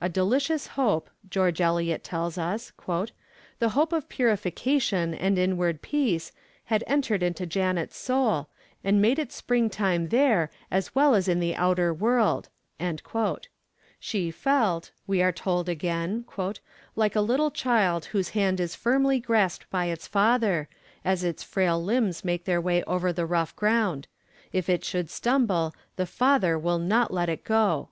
'A 0.00 0.08
delicious 0.08 0.66
hope,' 0.80 1.10
George 1.28 1.60
Eliot 1.60 2.02
tells 2.02 2.38
us, 2.38 2.72
'_the 2.80 3.70
hope 3.72 3.92
of 3.92 4.08
purification 4.08 5.12
and 5.12 5.38
inward 5.38 5.82
peace, 5.82 6.32
had 6.64 6.82
entered 6.86 7.22
into 7.22 7.44
Janet's 7.44 7.94
soul, 7.98 8.48
and 8.82 9.02
made 9.02 9.18
it 9.18 9.30
spring 9.30 9.68
time 9.68 10.08
there 10.08 10.50
as 10.70 10.94
well 10.94 11.14
as 11.14 11.28
in 11.28 11.38
the 11.38 11.54
outer 11.54 11.92
world!_' 11.92 12.48
'She 14.00 14.30
felt,' 14.30 14.90
we 15.06 15.20
are 15.20 15.32
told 15.32 15.68
again, 15.68 16.24
'_like 16.26 17.14
a 17.14 17.20
little 17.20 17.50
child 17.50 18.06
whose 18.06 18.30
hand 18.30 18.60
is 18.60 18.74
firmly 18.74 19.20
grasped 19.20 19.68
by 19.68 19.84
its 19.84 20.06
father, 20.06 20.66
as 21.04 21.22
its 21.22 21.42
frail 21.42 21.78
limbs 21.84 22.24
make 22.24 22.46
their 22.46 22.58
way 22.58 22.82
over 22.84 23.12
the 23.12 23.26
rough 23.26 23.54
ground: 23.54 24.08
if 24.50 24.70
it 24.70 24.82
should 24.82 25.10
stumble, 25.10 25.74
the 25.96 26.06
father 26.06 26.58
will 26.58 26.78
not 26.78 27.12
let 27.12 27.28
it 27.28 27.44
go. 27.44 27.86